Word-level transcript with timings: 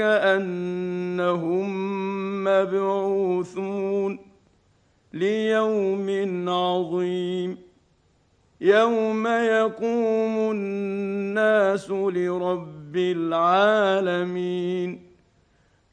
أنهم 0.00 1.70
مبعوثون 2.44 4.18
ليوم 5.12 6.08
عظيم. 6.48 7.58
يوم 8.60 9.26
يقوم 9.26 10.50
الناس 10.50 11.90
لرب 11.90 12.96
العالمين. 12.96 15.02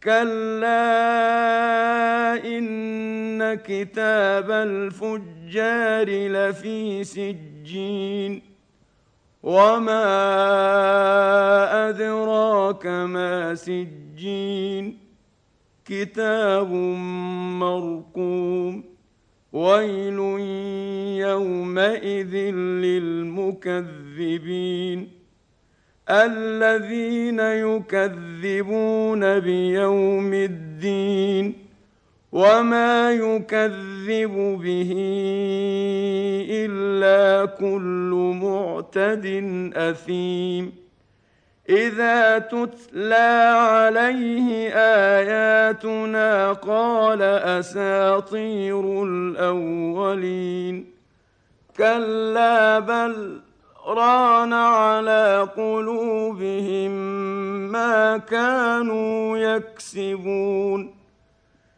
كلا 0.04 0.78
إن 2.46 3.54
كتاب 3.54 4.52
الفجار 4.52 6.10
لفي 6.10 7.04
سجين. 7.04 8.57
وما 9.48 10.04
ادراك 11.90 12.86
ما 12.86 13.56
سجين 13.56 14.98
كتاب 15.86 16.72
مرقوم 17.64 18.84
ويل 19.54 20.20
يومئذ 21.28 22.36
للمكذبين 23.76 25.08
الذين 26.10 27.40
يكذبون 27.40 29.40
بيوم 29.40 30.34
الدين 30.34 31.67
وما 32.32 33.12
يكذب 33.12 34.60
به 34.64 34.92
الا 36.50 37.46
كل 37.46 38.38
معتد 38.42 39.26
اثيم 39.76 40.74
اذا 41.70 42.40
تتلى 42.40 43.54
عليه 43.58 44.70
اياتنا 44.76 46.54
قال 46.54 47.22
اساطير 47.22 49.04
الاولين 49.04 50.86
كلا 51.78 52.80
بل 52.80 53.42
ران 53.88 54.54
على 54.54 55.50
قلوبهم 55.58 56.92
ما 57.72 58.18
كانوا 58.18 59.38
يكسبون 59.38 60.98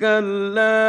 كلا 0.00 0.80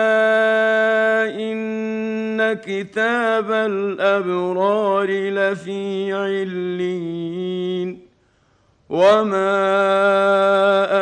إن 1.51 2.53
كتاب 2.53 3.51
الأبرار 3.51 5.07
لفي 5.09 6.13
عليين 6.13 7.99
وما 8.89 9.49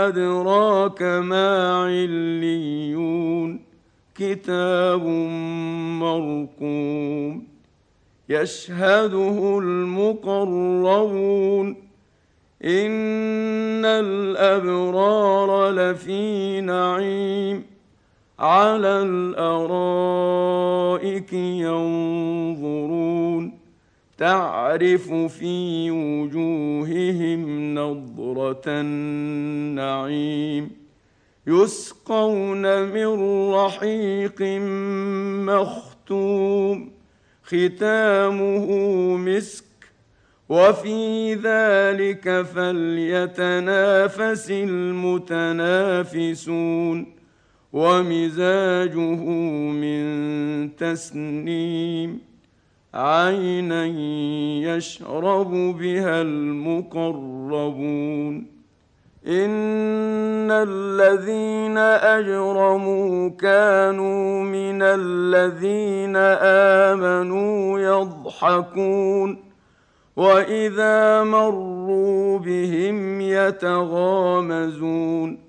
أدراك 0.08 1.02
ما 1.02 1.84
عليون 1.84 3.60
كتاب 4.16 5.04
مرقوم 6.02 7.48
يشهده 8.30 9.60
المقربون 9.60 11.10
إن 12.64 13.86
الأبرار 13.86 15.70
لفي 15.72 16.62
نعيم 16.62 17.69
على 18.40 18.88
الأرائك 18.88 21.34
ينظرون. 21.34 23.60
تعرف 24.18 25.14
في 25.14 25.92
وجوههم 25.92 27.76
نضره 27.76 28.62
النعيم. 28.68 30.72
يسقون 31.48 32.82
من 32.82 33.20
رحيق 33.54 34.42
مختوم. 35.50 36.92
ختامه 37.44 38.68
مسك. 39.18 39.66
وفي 40.50 41.34
ذلك 41.34 42.42
فليتنافس 42.42 44.52
المتنافسون. 44.52 47.19
ومزاجه 47.74 49.24
من 49.72 50.76
تسنيم 50.76 52.20
عينا 52.94 53.86
يشرب 54.76 55.52
بها 55.52 56.22
المقربون. 56.22 58.46
إن 59.28 60.52
الذين 60.52 61.78
أجرموا 61.78 63.30
كانوا 63.30 64.44
من 64.44 64.82
الذين 64.82 66.16
آمنوا 66.96 67.80
يضحكون. 67.80 69.38
وإذا 70.16 71.24
مروا 71.24 72.40
بهم 72.40 73.22
يتغامزون. 73.22 75.49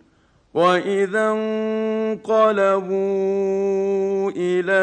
واذا 0.54 1.30
انقلبوا 1.30 3.00
إلى 4.36 4.80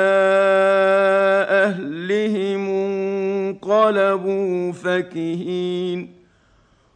اهلهم 1.50 2.70
انقلبوا 2.70 4.72
فكهين 4.72 6.18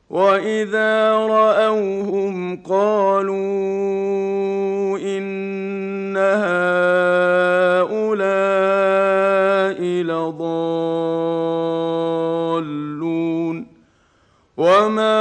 واذا 0.10 1.12
راوهم 1.12 2.64
قالوا 2.64 3.38
ان 5.00 6.18
هؤلاء 6.18 6.92
لضالون 10.04 11.31
وما 14.58 15.21